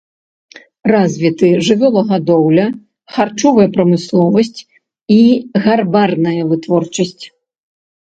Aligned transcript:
Развіты 0.91 1.47
жывёлагадоўля, 1.67 2.63
харчовая 3.17 3.65
прамысловасць 3.75 4.59
і 5.17 5.19
гарбарная 5.67 6.41
вытворчасць. 6.55 7.23